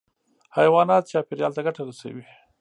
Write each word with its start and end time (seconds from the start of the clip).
حیوانات 0.57 1.03
چاپېریال 1.11 1.51
ته 1.55 1.61
ګټه 1.67 1.81
رسوي. 1.87 2.25